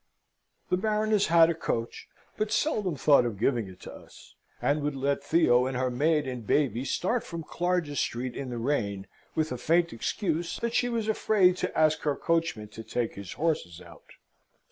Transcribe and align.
The 0.71 0.77
Baroness 0.77 1.27
had 1.27 1.51
a 1.51 1.53
coach, 1.53 2.07
but 2.35 2.51
seldom 2.51 2.95
thought 2.95 3.23
of 3.23 3.37
giving 3.37 3.67
it 3.67 3.79
to 3.81 3.93
us: 3.93 4.33
and 4.59 4.81
would 4.81 4.95
let 4.95 5.23
Theo 5.23 5.67
and 5.67 5.77
her 5.77 5.91
maid 5.91 6.27
and 6.27 6.43
baby 6.43 6.85
start 6.85 7.23
from 7.23 7.43
Clarges 7.43 7.99
Street 7.99 8.35
in 8.35 8.49
the 8.49 8.57
rain, 8.57 9.05
with 9.35 9.51
a 9.51 9.59
faint 9.59 9.93
excuse 9.93 10.57
that 10.57 10.73
she 10.73 10.89
was 10.89 11.07
afraid 11.07 11.55
to 11.57 11.77
ask 11.77 11.99
her 11.99 12.15
coachman 12.15 12.69
to 12.69 12.83
take 12.83 13.13
his 13.13 13.33
horses 13.33 13.79
out. 13.79 14.13